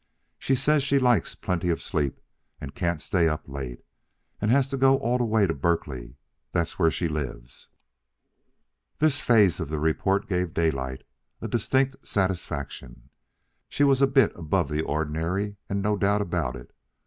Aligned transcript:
Says 0.39 0.81
she 0.81 0.97
likes 0.97 1.35
plenty 1.35 1.69
of 1.69 1.79
sleep, 1.79 2.19
and 2.59 2.73
can't 2.73 2.99
stay 3.03 3.27
up 3.29 3.47
late, 3.47 3.85
and 4.41 4.49
has 4.49 4.67
to 4.69 4.75
go 4.75 4.97
all 4.97 5.19
the 5.19 5.23
way 5.23 5.45
to 5.45 5.53
Berkeley 5.53 6.15
that's 6.51 6.79
where 6.79 6.89
she 6.89 7.07
lives." 7.07 7.69
This 8.97 9.21
phase 9.21 9.59
of 9.59 9.69
the 9.69 9.77
report 9.79 10.27
gave 10.27 10.55
Daylight 10.55 11.03
a 11.39 11.47
distinct 11.47 11.97
satisfaction. 12.07 13.11
She 13.69 13.83
was 13.83 14.01
a 14.01 14.07
bit 14.07 14.31
above 14.35 14.69
the 14.69 14.81
ordinary, 14.81 15.57
and 15.69 15.83
no 15.83 15.95
doubt 15.95 16.23
about 16.23 16.55
it. 16.55 16.73